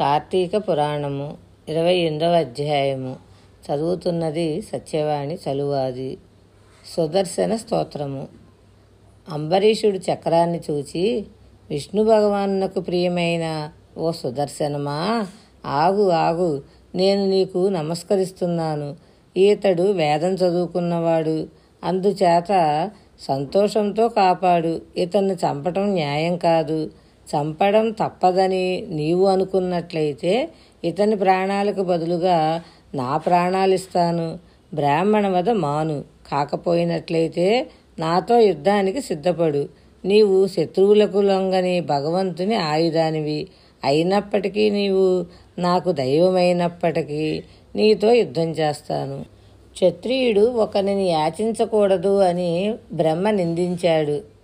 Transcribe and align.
కార్తీక 0.00 0.56
పురాణము 0.56 1.36
ఇరవై 1.68 1.94
ఎనిమిదవ 1.94 2.32
అధ్యాయము. 2.32 3.16
చదువుతున్నది 3.66 4.62
సత్యవాణి 4.62 5.34
చలువాది. 5.34 6.18
సుదర్శన 6.96 7.56
స్తోత్రము. 7.56 8.28
అంబరీషుడు 9.28 10.12
చక్రాన్ని 10.12 10.60
చూచి 10.70 11.26
విష్ణు 11.70 12.04
భగవానునకు 12.04 12.80
ప్రియమైన 12.80 13.72
ఓ 13.98 14.10
సుదర్శనమా 14.10 15.26
ఆగు 15.66 16.10
ఆగు 16.10 16.62
నేను 16.94 17.26
నీకు 17.26 17.68
నమస్కరిస్తున్నాను. 17.68 18.96
ఈతడు 19.36 19.82
వేదం 19.82 20.34
చదువుకున్నవాడు. 20.34 21.48
అందుచేత 21.84 22.90
సంతోషంతో 23.20 24.08
కాపాడు. 24.08 24.82
ఇతన్ని 24.96 25.34
చంపటం 25.34 25.86
న్యాయం 25.86 26.36
కాదు. 26.36 26.90
చంపడం 27.26 27.90
తప్పదని 27.90 28.86
నీవు 28.88 29.26
అనుకున్నట్లయితే 29.26 30.48
ఇతని 30.84 31.16
ప్రాణాలకు 31.16 31.82
బదులుగా 31.82 32.62
నా 32.94 33.16
ప్రాణాలు 33.16 33.74
ఇస్తాను 33.74 34.38
బ్రాహ్మణ 34.74 35.28
వద 35.28 35.50
మాను. 35.50 36.04
కాకపోయినట్లయితే 36.30 37.66
నాతో 37.98 38.38
యుద్ధానికి 38.38 39.00
సిద్ధపడు. 39.00 39.68
నీవు 40.04 40.46
శత్రువులకు 40.46 41.18
లొంగని 41.18 41.80
భగవంతుని 41.80 42.54
ఆయుధానివి. 42.54 43.48
అయినప్పటికీ 43.84 44.70
నీవు 44.70 45.26
నాకు 45.58 45.92
దైవమైనప్పటికీ 45.92 47.42
నీతో 47.76 48.12
యుద్ధం 48.12 48.50
చేస్తాను. 48.50 49.24
క్షత్రియుడు 49.72 50.40
ఒకరిని 50.40 51.10
యాచించకూడదు 51.10 52.18
అని 52.18 52.74
బ్రహ్మ 52.92 53.30
నిందించాడు. 53.30 54.39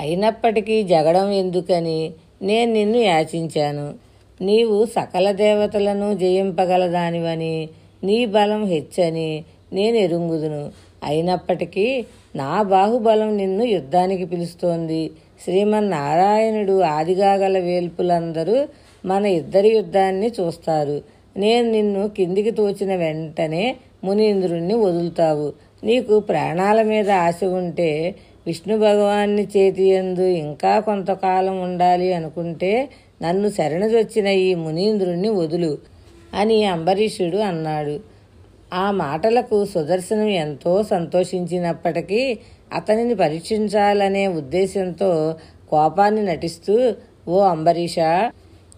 అయినప్పటికీ 0.00 0.82
జగడం 0.82 1.30
ఎందుకని 1.30 2.10
నేను 2.42 2.72
నిన్ను 2.72 2.96
యాచించాను. 2.96 3.94
నీవు 4.40 4.84
సకల 4.84 5.30
దేవతలను 5.30 6.14
జయింపగలదానివని 6.14 7.68
నీ 8.04 8.26
బలం 8.26 8.64
హెచ్చని 8.64 9.44
నేను 9.72 9.96
ఎరుంగుదును. 9.96 10.72
అయినప్పటికీ 11.04 12.04
నా 12.36 12.62
బాహుబలం 12.62 13.36
నిన్ను 13.36 13.64
యుద్ధానికి 13.64 14.24
పిలుస్తోంది. 14.24 15.10
శ్రీమన్నారాయణుడు 15.44 16.80
ఆదిగాగల 16.80 17.58
వేల్పులందరూ 17.58 18.66
మన 19.06 19.26
ఇద్దరి 19.26 19.68
యుద్ధాన్ని 19.68 20.32
చూస్తారు. 20.40 21.02
నేను 21.36 21.70
నిన్ను 21.70 22.08
కిందికి 22.08 22.50
తోచిన 22.50 22.96
వెంటనే 22.96 23.76
మునీంద్రుణ్ణి 24.04 24.74
వదులుతావు. 24.74 25.52
నీకు 25.84 26.20
ప్రాణాల 26.20 26.82
మీద 26.82 27.10
ఆశ 27.10 27.44
ఉంటే 27.44 28.14
విష్ణు 28.46 28.78
భగవాన్ని 28.78 29.48
చేతియందు 29.56 30.20
ఇంకా 30.20 30.80
కొంతకాలం 30.80 31.62
ఉండాలి 31.62 32.12
అనుకుంటే 32.12 32.88
నన్ను 33.22 33.48
శరణజొచ్చిన 33.48 34.26
ఈ 34.26 34.54
మునీంద్రుణ్ణి 34.54 35.28
వదులు 35.28 35.78
అని 36.34 36.64
అంబరీషుడు 36.64 37.36
అన్నాడు. 37.36 38.00
ఆ 38.74 38.90
మాటలకు 38.90 39.64
సుదర్శనం 39.64 40.28
ఎంతో 40.28 40.82
సంతోషించినప్పటికీ 40.82 42.38
అతనిని 42.72 43.14
పరీక్షించాలనే 43.14 44.26
ఉద్దేశంతో 44.26 45.34
కోపాన్ని 45.70 46.24
నటిస్తూ 46.24 46.94
ఓ 47.28 47.40
అంబరీష 47.40 47.98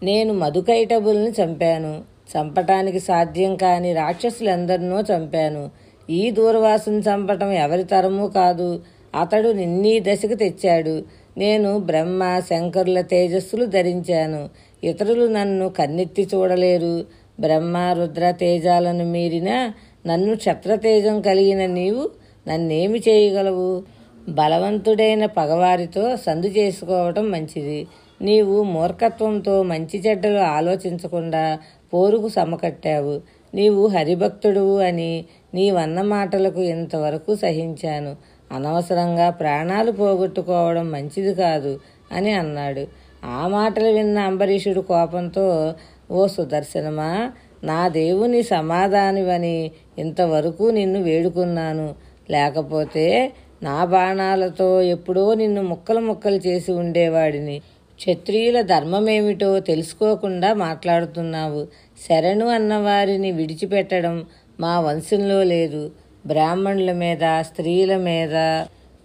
నేను 0.03 0.35
మధుకైటబుల్ని 0.35 1.31
చంపాను. 1.31 2.03
చంపటానికి 2.35 3.01
సాధ్యం 3.01 3.57
కాని 3.57 3.95
రాక్షసులందరినో 3.95 5.01
చంపాను. 5.01 5.71
ఈ 6.11 6.31
దూర్వాసుని 6.31 6.99
చంపటం 6.99 7.53
ఎవరి 7.53 7.85
తరమూ 7.85 8.29
కాదు. 8.29 8.81
అతడు 9.17 9.49
నిన్నీ 9.49 10.01
దశకు 10.01 10.35
తెచ్చాడు. 10.35 11.05
నేను 11.39 11.79
బ్రహ్మ 11.79 12.41
శంకరుల 12.51 13.01
తేజస్సులు 13.01 13.65
ధరించాను. 13.65 14.49
ఇతరులు 14.85 15.27
నన్ను 15.27 15.69
కన్నెత్తి 15.69 16.29
చూడలేరు. 16.35 17.05
బ్రహ్మ 17.41 17.77
రుద్ర 17.77 18.31
తేజాలను 18.31 19.05
మీరిన 19.05 19.73
నన్ను 20.07 20.37
క్షత్రతేజం 20.37 21.21
కలిగిన 21.21 21.67
నీవు 21.67 22.11
నన్నేమి 22.49 22.99
చేయగలవు? 22.99 23.83
బలవంతుడైన 24.29 25.27
పగవారితో 25.27 26.17
సందు 26.17 26.47
చేసుకోవటం 26.47 27.31
మంచిది. 27.31 27.87
నీవు 28.23 28.63
మూర్ఖత్వంతో 28.63 29.63
మంచి 29.63 29.97
చెడ్డలు 29.99 30.39
ఆలోచించకుండా 30.39 31.59
పోరుకు 31.95 32.29
సమకట్టావు. 32.29 33.21
నీవు 33.55 33.87
హరిభక్తుడువు 33.87 34.79
అని 34.79 35.25
నీవన్న 35.55 36.03
మాటలకు 36.03 36.61
ఇంతవరకు 36.61 37.35
సహించాను. 37.35 38.17
అనవసరంగా 38.53 39.31
ప్రాణాలు 39.31 39.91
పోగొట్టుకోవడం 39.91 40.91
మంచిది 40.91 41.35
కాదు 41.35 41.81
అని 42.13 42.33
అన్నాడు. 42.33 42.87
ఆ 43.25 43.49
మాటలు 43.49 43.89
విన్న 43.89 44.19
అంబరీషుడు 44.19 44.81
కోపంతో 44.81 45.75
ఓ 46.11 46.27
సుదర్శనమా 46.27 47.33
నా 47.65 47.89
దేవుని 47.89 48.43
సమాధానివని 48.43 49.71
ఇంతవరకు 49.99 50.65
నిన్ను 50.65 51.03
వేడుకున్నాను. 51.03 51.95
లేకపోతే 52.31 53.33
నా 53.63 53.85
బాణాలతో 53.85 54.83
ఎప్పుడో 54.83 55.35
నిన్ను 55.35 55.63
ముక్కలు 55.63 56.01
ముక్కలు 56.01 56.37
చేసి 56.37 56.73
ఉండేవాడిని. 56.73 57.59
క్షత్రియుల 57.97 58.61
ధర్మమేమిటో 58.61 59.61
తెలుసుకోకుండా 59.61 60.55
మాట్లాడుతున్నావు. 60.55 61.67
శరణు 62.09 62.47
అన్నవారిని 62.47 63.33
విడిచిపెట్టడం 63.33 64.25
మా 64.61 64.81
వంశంలో 64.81 65.43
లేదు. 65.43 65.91
బ్రాహ్మణుల 66.27 66.93
మీద 66.93 67.41
స్త్రీల 67.41 67.97
మీద 67.97 68.35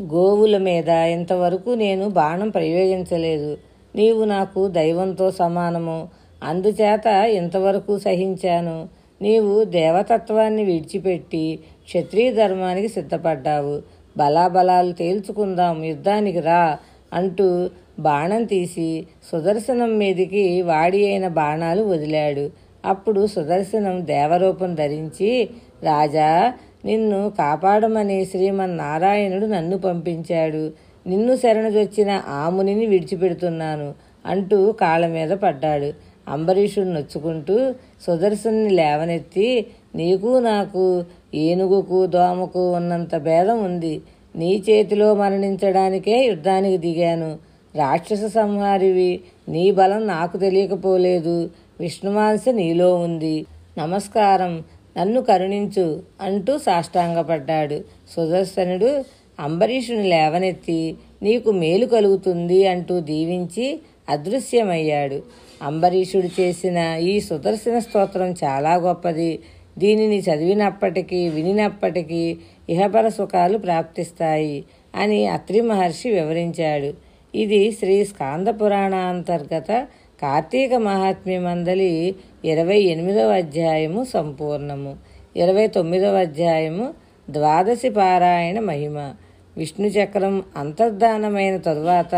గోవుల 0.01 0.57
మీద 0.57 0.89
ఇంతవరకు 0.89 1.69
నేను 1.69 2.09
బాణం 2.09 2.49
ప్రయోగించలేదు. 2.49 3.57
నీవు 3.95 4.23
నాకు 4.23 4.67
దైవంతో 4.67 5.31
సమానము. 5.31 6.07
అందుచేత 6.43 7.07
ఇంతవరకు 7.07 7.99
సహించాను. 7.99 8.87
నీవు 9.21 9.63
దేవతత్వాన్ని 9.63 10.63
విడిచిపెట్టి 10.63 11.59
క్షత్రియ 11.85 12.31
ధర్మానికి 12.31 12.87
సిద్ధపడ్డావు. 12.87 13.81
బలాబలాలు 14.17 14.91
తేల్చుకుందాం 14.91 15.83
యుద్ధానికి 15.83 16.39
రా 16.39 16.77
అంటూ 17.13 17.69
బాణం 17.99 18.43
తీసి 18.43 19.07
సుదర్శనం 19.31 19.97
మీదికి 19.97 20.61
వాడి 20.61 21.07
అయిన 21.07 21.27
బాణాలు 21.27 21.83
వదిలాడు. 21.83 22.49
అప్పుడు 22.85 23.27
సుదర్శనం 23.27 24.05
దేవరూపం 24.05 24.75
ధరించి 24.75 25.49
రాజా 25.83 26.53
నిన్ను 26.86 27.31
కాపాడమని 27.38 28.25
శ్రీమన్నారాయణుడు 28.25 29.46
నన్ను 29.46 29.78
పంపించాడు. 29.78 30.72
నిన్ను 31.08 31.36
శరణజొచ్చిన 31.36 32.24
ఆమునిని 32.28 32.86
విడిచిపెడుతున్నాను 32.86 33.94
అంటూ 34.25 34.72
కాళ్ళ 34.72 35.08
మీద 35.08 35.30
పడ్డాడు. 35.30 35.94
అంబరీషుడు 36.28 36.86
నొచ్చుకుంటూ 36.86 37.74
సుదర్శన్ని 38.08 38.69
లేవనెత్తి 38.69 39.66
నీకు 39.96 40.40
నాకు 40.40 41.03
ఏనుగుకు 41.36 42.06
దోమకు 42.06 42.74
ఉన్నంత 42.74 43.16
భేదం 43.18 43.63
ఉంది. 43.63 44.02
నీ 44.36 44.63
చేతిలో 44.69 45.13
మరణించడానికే 45.13 46.25
యుద్ధానికి 46.25 46.78
దిగాను. 46.78 47.38
రాక్షస 47.75 48.25
సంహారివి 48.25 49.19
నీ 49.50 49.72
బలం 49.72 50.08
నాకు 50.08 50.38
తెలియకపోలేదు. 50.38 51.50
విష్ణుమాంస 51.80 52.46
నీలో 52.52 52.96
ఉంది. 52.96 53.46
నమస్కారం. 53.78 54.63
నన్ను 54.97 55.22
కరుణించు 55.22 56.03
అంటూ 56.22 56.57
సాష్టాంగపడ్డాడు. 56.57 57.84
సుదర్శనుడు 58.09 59.06
అంబరీషుని 59.40 60.03
లేవనెత్తి 60.03 60.96
నీకు 61.24 61.52
మేలు 61.52 61.85
కలుగుతుంది 61.85 62.68
అంటూ 62.68 63.00
దీవించి 63.00 63.80
అదృశ్యమయ్యాడు. 64.09 65.24
అంబరీషుడు 65.63 66.41
చేసిన 66.41 66.78
ఈ 67.01 67.19
సుదర్శన 67.19 67.80
స్తోత్రం 67.80 68.35
చాలా 68.44 68.75
గొప్పది. 68.75 69.40
దీనిని 69.78 70.19
చదివినప్పటికీ 70.19 71.30
వినినప్పటికీ 71.30 72.38
ఇహపర 72.69 73.07
సుఖాలు 73.07 73.57
ప్రాప్తిస్తాయి 73.57 74.63
అని 74.96 75.28
అత్రి 75.28 75.62
మహర్షి 75.62 76.09
వివరించాడు. 76.09 76.94
ఇది 77.35 77.72
శ్రీ 77.72 78.06
స్కాంద 78.06 78.47
పురాణాంతర్గత 78.47 79.88
కార్తీక 80.22 80.74
మహాత్మ్యమందలి 80.74 82.16
ఇరవై 82.46 82.80
ఎనిమిదవ 82.80 83.31
అధ్యాయము 83.31 84.04
సంపూర్ణము. 84.04 84.95
ఇరవై 85.36 85.68
తొమ్మిదవ 85.68 86.15
అధ్యాయము 86.15 86.94
ద్వాదశి 87.30 87.89
పారాయణ 87.89 88.60
మహిమ. 88.60 89.13
విష్ణు 89.57 89.88
చక్రం 89.88 90.44
అంతర్ధానమైన 90.57 91.57
తరువాత 91.57 92.15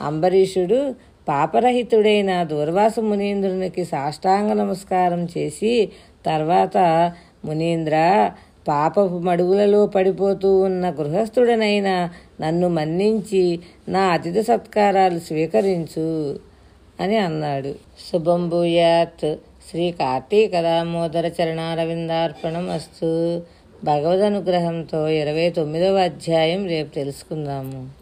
అంబరీషుడు 0.00 0.94
పాపరహితుడైన 1.28 2.42
దూర్వాస 2.42 2.98
మునీంద్రునికి 2.98 3.84
సాష్టాంగ 3.84 4.52
నమస్కారం 4.52 5.28
చేసి 5.38 5.88
తర్వాత 6.26 7.12
మునీంద్ర 7.44 8.30
పాపపు 8.68 9.18
మడుగులలో 9.18 9.86
పడిపోతూ 9.86 10.60
ఉన్న 10.60 10.90
గృహస్థుడనైన 10.90 12.08
నన్ను 12.40 12.68
మన్నించి 12.68 13.60
నా 13.88 14.00
అతిథి 14.00 14.42
సత్కారాలు 14.42 15.18
స్వీకరించు 15.18 16.38
అని 17.00 17.16
అన్నాడు. 17.16 17.74
శుభం 18.12 18.48
భూయాత్. 18.48 19.36
శ్రీ 19.70 19.92
కార్తీక 19.92 20.60
దామోదర 20.60 21.26
చరణారవిందార్పణం 21.26 22.70
అస్తు 22.70 23.08
భగవద్ 23.84 24.20
అనుగ్రహంతో 24.20 25.08
ఇరవై 25.08 25.50
తొమ్మిదవ 25.50 25.96
అధ్యాయం 25.98 26.66
రేపు 26.66 26.90
తెలుసుకుందాము. 26.94 27.97